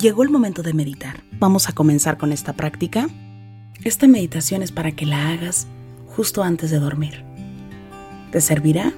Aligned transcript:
llegó 0.00 0.22
el 0.22 0.30
momento 0.30 0.62
de 0.62 0.72
meditar. 0.72 1.22
Vamos 1.38 1.68
a 1.68 1.72
comenzar 1.72 2.16
con 2.16 2.32
esta 2.32 2.54
práctica. 2.54 3.08
Esta 3.84 4.08
meditación 4.08 4.62
es 4.62 4.72
para 4.72 4.92
que 4.92 5.06
la 5.06 5.30
hagas 5.30 5.66
justo 6.06 6.42
antes 6.42 6.70
de 6.70 6.78
dormir. 6.78 7.24
Te 8.32 8.40
servirá 8.40 8.92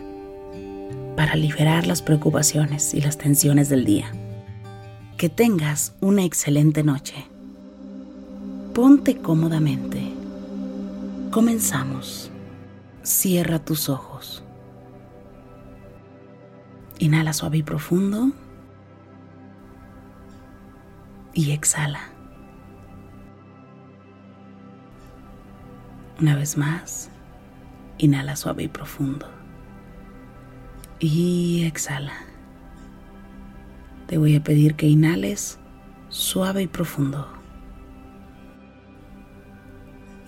para 1.17 1.35
liberar 1.35 1.87
las 1.87 2.02
preocupaciones 2.02 2.95
y 2.95 3.01
las 3.01 3.19
tensiones 3.19 3.69
del 3.69 3.84
día. 3.84 4.12
Que 5.16 5.29
tengas 5.29 5.95
una 6.01 6.25
excelente 6.25 6.83
noche. 6.83 7.27
Ponte 8.75 9.16
cómodamente. 9.16 10.00
Comenzamos. 11.30 12.30
Cierra 13.03 13.59
tus 13.59 13.89
ojos. 13.89 14.43
Inhala 16.98 17.32
suave 17.32 17.59
y 17.59 17.62
profundo 17.62 18.33
y 21.34 21.52
exhala. 21.52 22.00
Una 26.20 26.36
vez 26.36 26.56
más, 26.56 27.10
inhala 27.98 28.36
suave 28.36 28.64
y 28.64 28.68
profundo. 28.68 29.27
Y 31.00 31.64
exhala. 31.64 32.12
Te 34.06 34.18
voy 34.18 34.36
a 34.36 34.45
pedir 34.45 34.74
que 34.74 34.86
inhales 34.86 35.58
suave 36.08 36.62
y 36.62 36.66
profundo. 36.66 37.27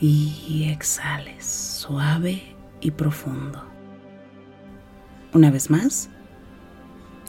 Y 0.00 0.68
exhales 0.70 1.44
suave 1.46 2.56
y 2.80 2.90
profundo. 2.90 3.64
Una 5.32 5.50
vez 5.50 5.70
más, 5.70 6.10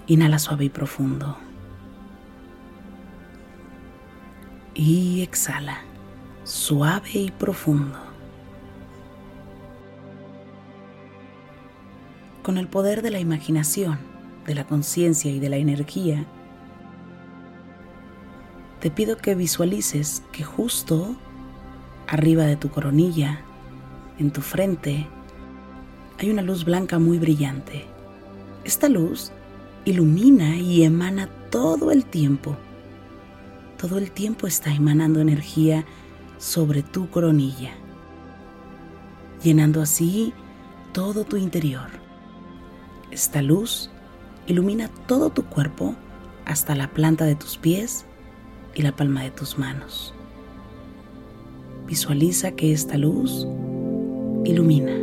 inhala 0.07 0.39
suave 0.39 0.65
y 0.65 0.70
profundo. 0.70 1.37
Y 4.76 5.21
exhala, 5.21 5.79
suave 6.43 7.12
y 7.13 7.31
profundo. 7.31 7.98
Con 12.43 12.57
el 12.57 12.67
poder 12.67 13.01
de 13.01 13.09
la 13.09 13.20
imaginación, 13.20 13.98
de 14.45 14.54
la 14.54 14.67
conciencia 14.67 15.32
y 15.32 15.40
de 15.40 15.49
la 15.49 15.57
energía, 15.57 16.26
te 18.82 18.91
pido 18.91 19.17
que 19.17 19.34
visualices 19.34 20.21
que 20.32 20.43
justo 20.43 21.15
arriba 22.07 22.43
de 22.43 22.57
tu 22.57 22.70
coronilla, 22.70 23.39
en 24.20 24.32
tu 24.32 24.41
frente, 24.41 25.07
hay 26.20 26.29
una 26.29 26.41
luz 26.41 26.65
blanca 26.65 26.99
muy 26.99 27.17
brillante. 27.17 27.85
Esta 28.65 28.89
luz 28.89 29.32
ilumina 29.85 30.57
y 30.57 30.84
emana 30.84 31.29
todo 31.49 31.91
el 31.91 32.05
tiempo 32.05 32.57
todo 33.88 34.00
el 34.00 34.10
tiempo 34.10 34.48
está 34.48 34.74
emanando 34.74 35.20
energía 35.20 35.86
sobre 36.40 36.82
tu 36.82 37.08
coronilla, 37.12 37.70
llenando 39.44 39.80
así 39.80 40.34
todo 40.91 41.24
tu 41.24 41.38
interior. 41.38 41.90
Esta 43.12 43.44
luz 43.44 43.91
ilumina 44.48 44.90
todo 45.06 45.30
tu 45.30 45.46
cuerpo 45.46 45.94
hasta 46.46 46.74
la 46.74 46.88
planta 46.88 47.26
de 47.26 47.36
tus 47.36 47.60
pies 47.60 48.08
y 48.74 48.82
la 48.82 48.96
palma 48.96 49.22
de 49.22 49.30
tus 49.30 49.60
manos. 49.60 50.16
Visualiza 51.86 52.54
que 52.54 52.72
esta 52.72 52.98
luz 52.98 53.48
ilumina 54.46 54.98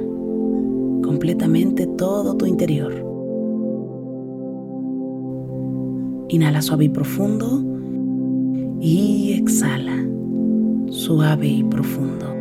completamente 1.05 1.87
todo 1.87 2.37
tu 2.37 2.47
interior. 2.47 2.93
Inhala 6.31 6.61
suave 6.63 6.87
y 6.87 6.89
profundo 6.89 7.72
y 8.85 9.35
exhala 9.35 10.05
suave 10.91 11.47
y 11.47 11.63
profundo. 11.63 12.35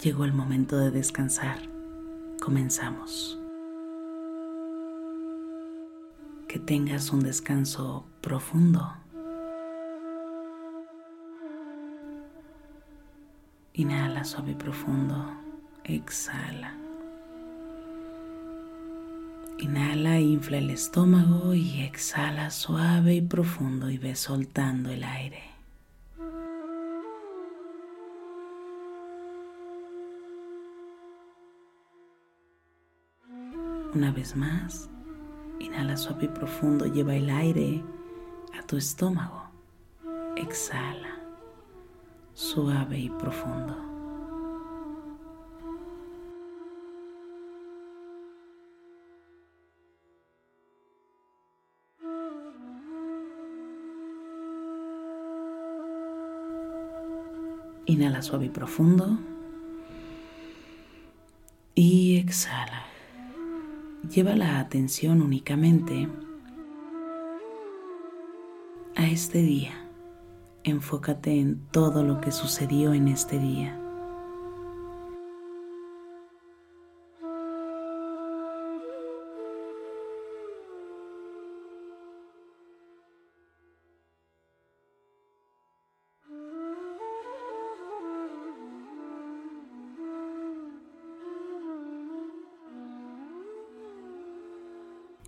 Llegó 0.00 0.24
el 0.24 0.32
momento 0.32 0.78
de 0.78 0.92
descansar. 0.92 1.58
Comenzamos. 2.40 3.40
Que 6.46 6.60
tengas 6.60 7.10
un 7.12 7.20
descanso 7.20 8.04
profundo. 8.20 8.88
Inhala 13.80 14.24
suave 14.24 14.50
y 14.50 14.54
profundo. 14.56 15.16
Exhala. 15.84 16.74
Inhala, 19.58 20.20
infla 20.20 20.58
el 20.58 20.68
estómago 20.68 21.54
y 21.54 21.80
exhala 21.80 22.50
suave 22.50 23.14
y 23.14 23.22
profundo 23.22 23.88
y 23.88 23.96
ve 23.96 24.16
soltando 24.16 24.90
el 24.90 25.02
aire. 25.02 25.42
Una 33.94 34.12
vez 34.12 34.36
más, 34.36 34.90
inhala 35.58 35.96
suave 35.96 36.26
y 36.26 36.28
profundo, 36.28 36.84
lleva 36.84 37.16
el 37.16 37.30
aire 37.30 37.82
a 38.58 38.62
tu 38.66 38.76
estómago. 38.76 39.48
Exhala 40.36 41.19
suave 42.34 42.98
y 42.98 43.10
profundo. 43.10 43.76
Inhala 57.86 58.22
suave 58.22 58.46
y 58.46 58.48
profundo. 58.50 59.18
Y 61.74 62.18
exhala. 62.18 62.84
Lleva 64.08 64.36
la 64.36 64.60
atención 64.60 65.22
únicamente 65.22 66.08
a 68.96 69.06
este 69.06 69.42
día 69.42 69.89
enfócate 70.64 71.38
en 71.38 71.66
todo 71.66 72.02
lo 72.02 72.20
que 72.20 72.32
sucedió 72.32 72.92
en 72.92 73.08
este 73.08 73.38
día. 73.38 73.76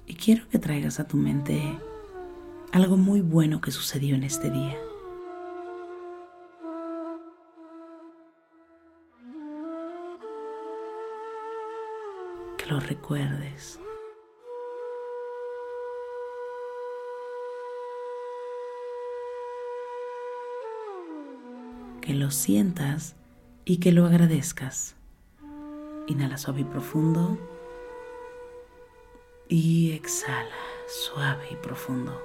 Y 0.04 0.14
quiero 0.14 0.46
que 0.48 0.58
traigas 0.58 1.00
a 1.00 1.06
tu 1.06 1.16
mente 1.16 1.58
algo 2.72 2.96
muy 2.96 3.20
bueno 3.20 3.60
que 3.60 3.70
sucedió 3.70 4.14
en 4.14 4.24
este 4.24 4.50
día. 4.50 4.76
Lo 12.72 12.80
recuerdes. 12.80 13.78
Que 22.00 22.14
lo 22.14 22.30
sientas 22.30 23.14
y 23.64 23.78
que 23.78 23.92
lo 23.92 24.06
agradezcas. 24.06 24.96
Inhala 26.06 26.38
suave 26.38 26.62
y 26.62 26.64
profundo. 26.64 27.38
Y 29.48 29.92
exhala 29.92 30.56
suave 30.88 31.46
y 31.50 31.56
profundo. 31.56 32.18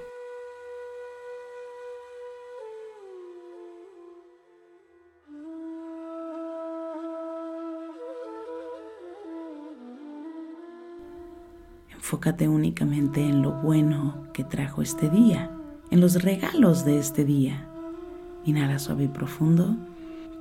Enfócate 12.08 12.48
únicamente 12.48 13.20
en 13.20 13.42
lo 13.42 13.52
bueno 13.52 14.28
que 14.32 14.46
trajo 14.46 14.82
este 14.82 15.10
día, 15.10 15.52
en 15.92 16.00
los 16.00 16.24
regalos 16.24 16.86
de 16.86 17.00
este 17.00 17.26
día. 17.26 17.68
Inhala 18.46 18.80
suave 18.80 19.04
y 19.04 19.08
profundo, 19.10 19.76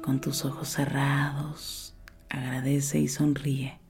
con 0.01 0.21
tus 0.21 0.45
ojos 0.45 0.69
cerrados, 0.69 1.93
agradece 2.29 3.01
y 3.01 3.09
sonríe. 3.09 3.81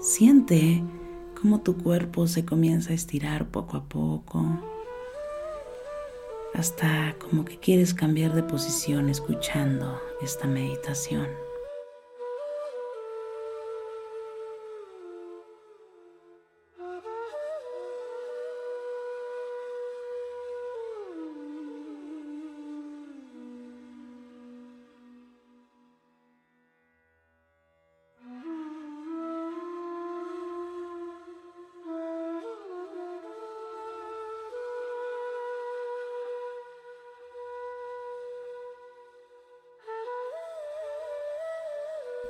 Siente 0.00 0.84
cómo 1.40 1.60
tu 1.60 1.76
cuerpo 1.76 2.28
se 2.28 2.44
comienza 2.44 2.92
a 2.92 2.94
estirar 2.94 3.48
poco 3.48 3.76
a 3.76 3.82
poco, 3.88 4.71
hasta 6.54 7.16
como 7.18 7.44
que 7.44 7.58
quieres 7.58 7.94
cambiar 7.94 8.34
de 8.34 8.42
posición 8.42 9.08
escuchando 9.08 10.00
esta 10.20 10.46
meditación. 10.46 11.28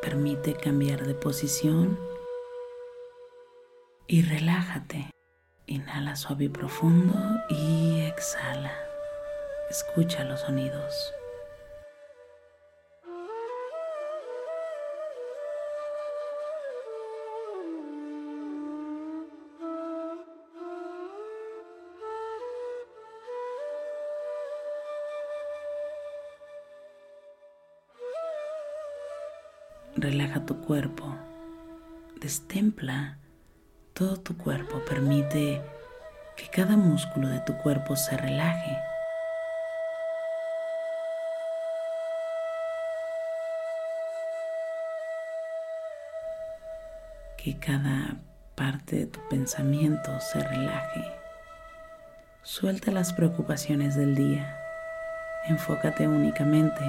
Permite 0.00 0.54
cambiar 0.54 1.06
de 1.06 1.14
posición 1.14 1.98
y 4.06 4.22
relájate. 4.22 5.10
Inhala 5.66 6.16
suave 6.16 6.44
y 6.44 6.48
profundo 6.48 7.14
y 7.48 8.00
exhala. 8.00 8.72
Escucha 9.70 10.24
los 10.24 10.40
sonidos. 10.40 11.12
Relaja 30.02 30.44
tu 30.44 30.60
cuerpo, 30.60 31.16
destempla 32.20 33.18
todo 33.92 34.16
tu 34.16 34.36
cuerpo, 34.36 34.80
permite 34.84 35.62
que 36.36 36.48
cada 36.48 36.76
músculo 36.76 37.28
de 37.28 37.38
tu 37.38 37.56
cuerpo 37.58 37.94
se 37.94 38.16
relaje. 38.16 38.76
Que 47.38 47.56
cada 47.60 48.16
parte 48.56 48.96
de 48.96 49.06
tu 49.06 49.20
pensamiento 49.28 50.18
se 50.18 50.42
relaje. 50.42 51.12
Suelta 52.42 52.90
las 52.90 53.12
preocupaciones 53.12 53.94
del 53.94 54.16
día. 54.16 54.58
Enfócate 55.46 56.08
únicamente 56.08 56.82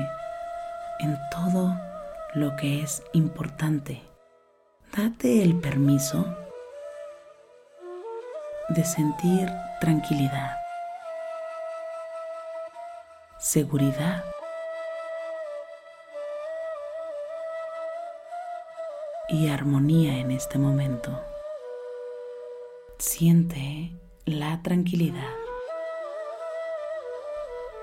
en 1.00 1.16
todo 1.30 1.93
lo 2.34 2.56
que 2.56 2.82
es 2.82 3.04
importante. 3.14 4.02
Date 4.96 5.44
el 5.44 5.60
permiso 5.60 6.26
de 8.70 8.84
sentir 8.84 9.50
tranquilidad, 9.80 10.56
seguridad 13.38 14.24
y 19.30 19.50
armonía 19.50 20.18
en 20.18 20.32
este 20.32 20.58
momento. 20.58 21.20
Siente 22.98 23.92
la 24.26 24.62
tranquilidad 24.64 25.36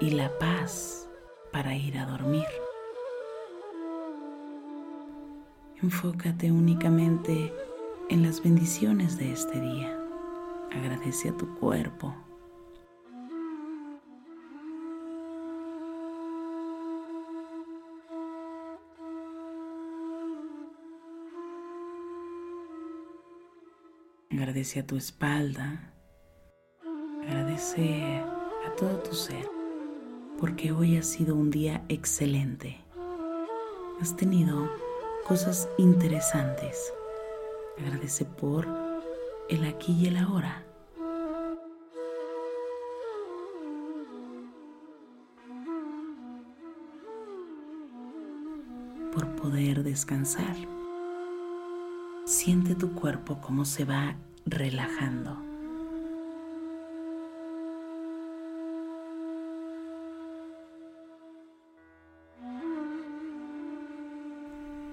y 0.00 0.11
la 0.11 0.37
paz 0.38 1.06
para 1.53 1.75
ir 1.75 1.99
a 1.99 2.06
dormir. 2.06 2.46
Enfócate 5.82 6.53
únicamente 6.53 7.55
en 8.11 8.23
las 8.23 8.43
bendiciones 8.43 9.17
de 9.17 9.32
este 9.32 9.59
día. 9.59 9.99
Agradece 10.73 11.31
a 11.31 11.37
tu 11.37 11.55
cuerpo. 11.55 12.15
Agradece 24.31 24.81
a 24.81 24.87
tu 24.87 24.97
espalda. 24.97 25.94
Agradece 27.23 28.23
a 28.67 28.77
todo 28.77 28.99
tu 28.99 29.15
ser 29.15 29.49
porque 30.38 30.73
hoy 30.73 30.97
ha 30.97 31.03
sido 31.03 31.35
un 31.35 31.50
día 31.50 31.85
excelente. 31.88 32.77
Has 34.00 34.17
tenido 34.17 34.71
cosas 35.26 35.69
interesantes. 35.78 36.93
Agradece 37.78 38.25
por 38.25 38.67
el 39.49 39.64
aquí 39.64 39.93
y 39.93 40.06
el 40.06 40.17
ahora. 40.17 40.64
Por 49.12 49.26
poder 49.37 49.82
descansar. 49.82 50.56
Siente 52.26 52.75
tu 52.75 52.94
cuerpo 52.94 53.40
como 53.40 53.64
se 53.64 53.84
va 53.84 54.17
relajando. 54.46 55.50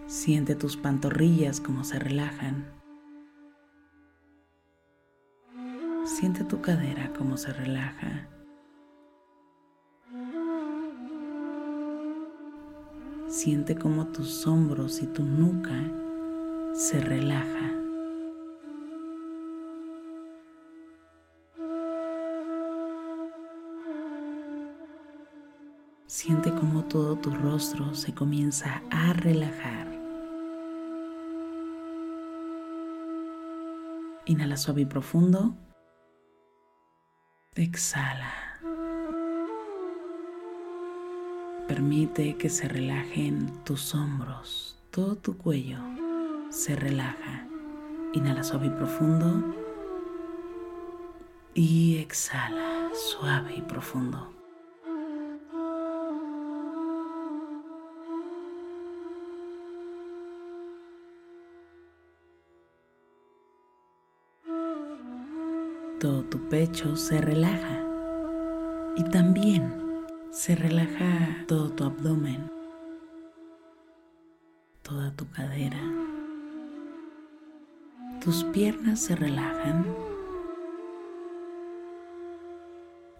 Siente 0.07 0.56
tus 0.56 0.77
pantorrillas 0.77 1.59
como 1.59 1.83
se 1.83 2.00
relajan. 2.00 2.65
Siente 6.06 6.45
tu 6.45 6.62
cadera 6.62 7.12
como 7.12 7.36
se 7.36 7.51
relaja. 7.51 8.30
Siente 13.27 13.75
como 13.75 14.08
tus 14.08 14.48
hombros 14.48 15.01
y 15.03 15.08
tu 15.08 15.24
nuca 15.24 15.77
se 16.74 17.01
relaja. 17.01 17.74
Siente 26.05 26.51
como 26.51 26.86
todo 26.86 27.17
tu 27.17 27.29
rostro 27.32 27.93
se 27.93 28.13
comienza 28.13 28.82
a 28.89 29.12
relajar. 29.12 29.97
Inhala 34.27 34.57
suave 34.57 34.81
y 34.81 34.86
profundo. 34.86 35.55
Exhala. 37.55 38.34
Permite 41.67 42.38
que 42.38 42.50
se 42.50 42.67
relajen 42.67 43.63
tus 43.63 43.96
hombros, 43.96 44.81
todo 44.91 45.15
tu 45.15 45.38
cuello 45.38 45.79
se 46.50 46.75
relaja. 46.75 47.48
Inhala 48.13 48.43
suave 48.43 48.67
y 48.67 48.69
profundo. 48.69 49.55
Y 51.53 51.98
exhala 51.98 52.89
suave 52.93 53.55
y 53.55 53.62
profundo. 53.62 54.37
Pecho 66.50 66.96
se 66.96 67.20
relaja 67.20 67.84
y 68.96 69.04
también 69.04 69.74
se 70.32 70.56
relaja 70.56 71.46
todo 71.46 71.70
tu 71.72 71.84
abdomen, 71.84 72.50
toda 74.82 75.12
tu 75.12 75.30
cadera. 75.30 75.80
Tus 78.24 78.44
piernas 78.46 79.00
se 79.00 79.16
relajan, 79.16 79.86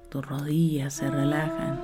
tus 0.10 0.26
rodillas 0.26 0.94
se 0.94 1.12
relajan, 1.12 1.80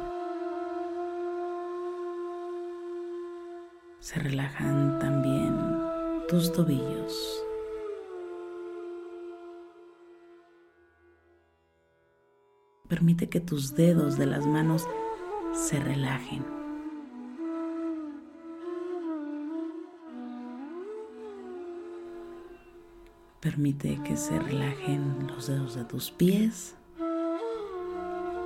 se 4.00 4.20
relajan 4.20 5.00
también 5.00 5.56
tus 6.30 6.52
tobillos. 6.54 7.44
Permite 12.94 13.28
que 13.28 13.40
tus 13.40 13.74
dedos 13.74 14.20
de 14.20 14.28
las 14.28 14.46
manos 14.46 14.88
se 15.52 15.80
relajen. 15.80 16.46
Permite 23.40 24.00
que 24.04 24.16
se 24.16 24.38
relajen 24.38 25.26
los 25.26 25.48
dedos 25.48 25.74
de 25.74 25.86
tus 25.86 26.12
pies 26.12 26.76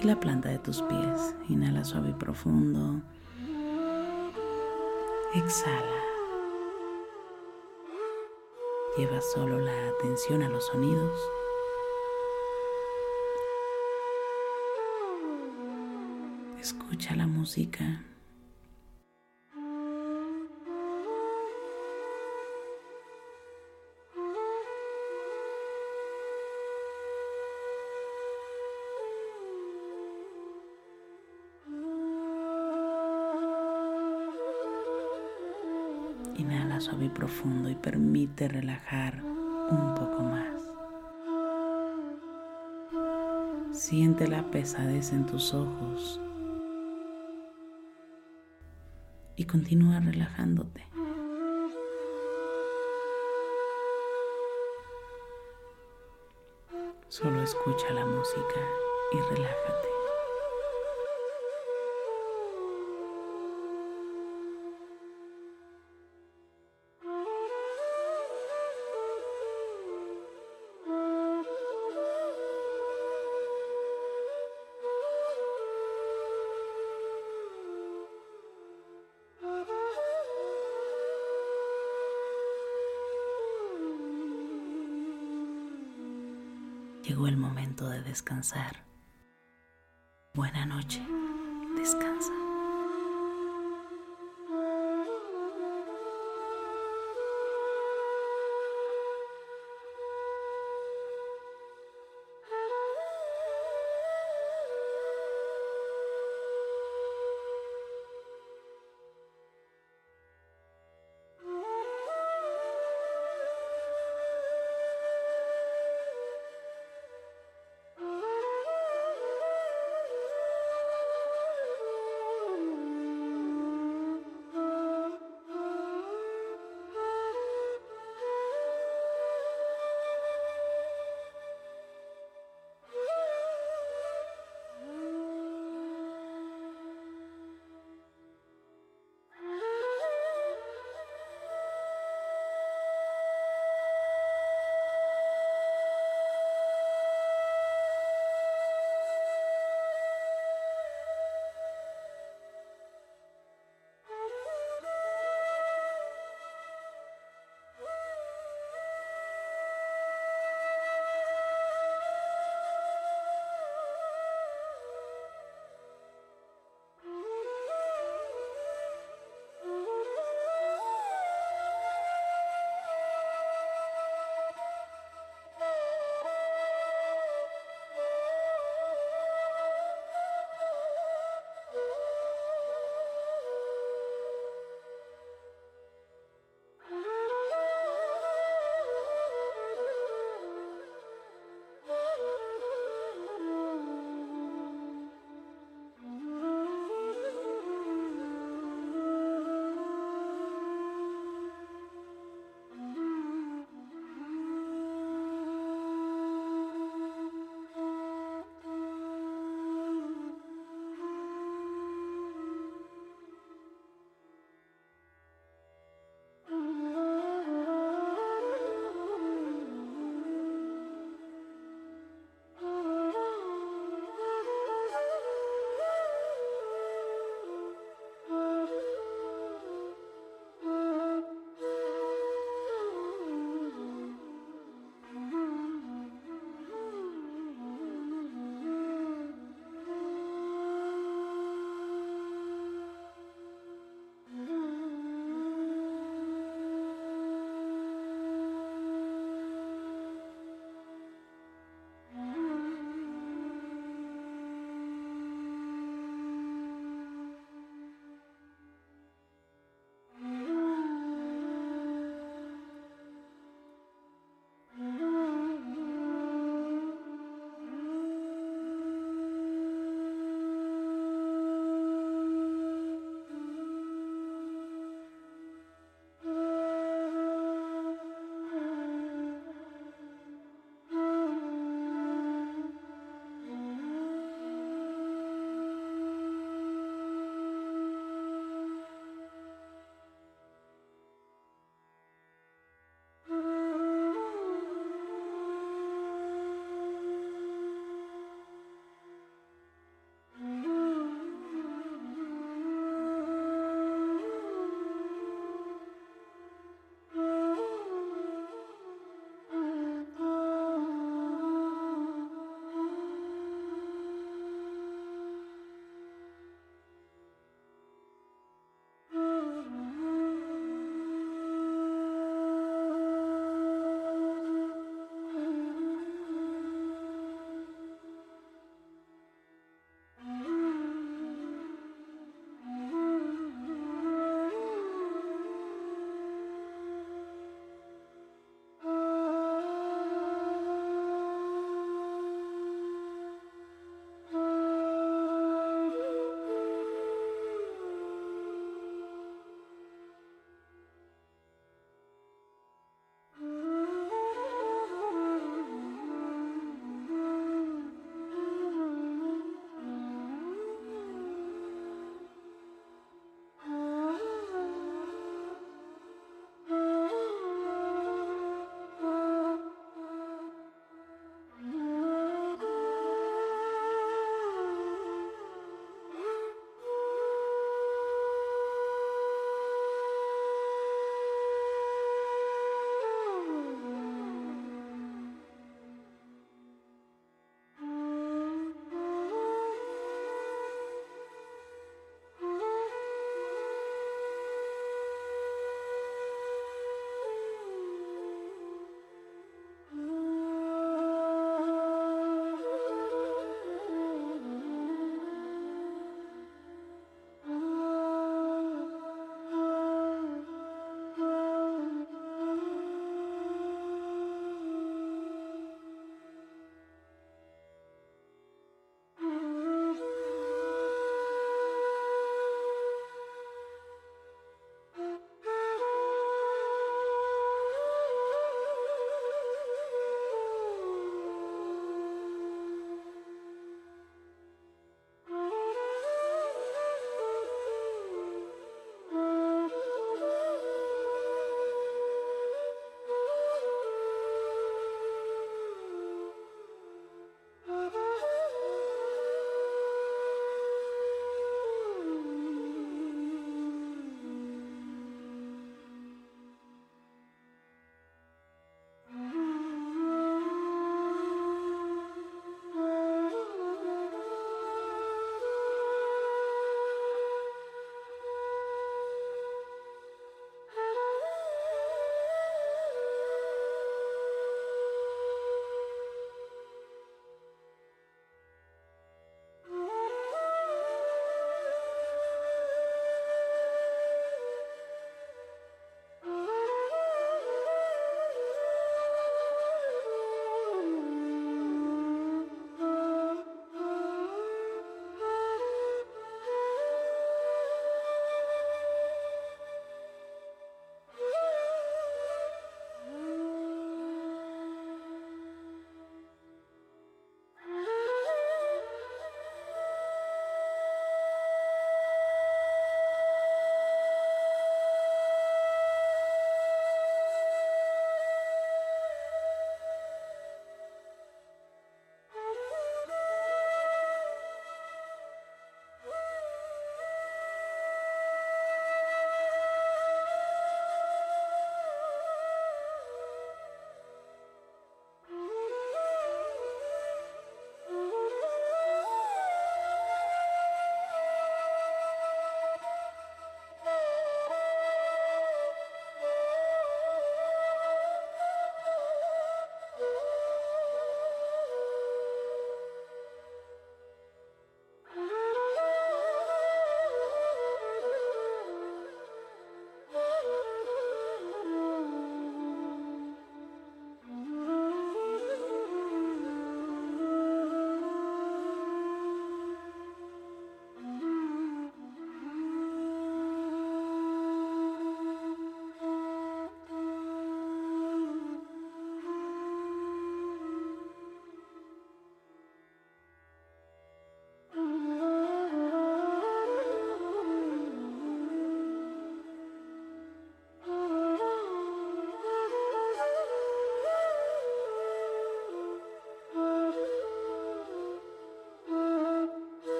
y 0.00 0.04
la 0.04 0.20
planta 0.20 0.50
de 0.50 0.60
tus 0.60 0.82
pies. 0.82 1.34
Inhala 1.48 1.84
suave 1.84 2.10
y 2.10 2.12
profundo. 2.12 3.02
Exhala. 5.34 6.00
Lleva 8.96 9.20
solo 9.34 9.58
la 9.58 9.88
atención 9.98 10.44
a 10.44 10.48
los 10.48 10.64
sonidos. 10.66 11.18
Escucha 16.90 17.14
la 17.14 17.26
música. 17.26 17.84
Inhala 36.36 36.80
suave 36.80 37.04
y 37.04 37.08
profundo 37.10 37.68
y 37.68 37.74
permite 37.74 38.48
relajar 38.48 39.22
un 39.22 39.94
poco 39.94 40.22
más. 40.22 40.62
Siente 43.78 44.26
la 44.26 44.42
pesadez 44.50 45.12
en 45.12 45.26
tus 45.26 45.52
ojos 45.52 46.18
y 49.38 49.44
continúa 49.44 50.00
relajándote. 50.00 50.84
Solo 57.08 57.40
escucha 57.42 57.88
la 57.94 58.04
música 58.04 58.60
y 59.12 59.34
relájate. 59.34 59.87
Llegó 87.08 87.26
el 87.26 87.38
momento 87.38 87.88
de 87.88 88.02
descansar. 88.02 88.84
Buena 90.34 90.66
noche, 90.66 91.00
descansa. 91.74 92.47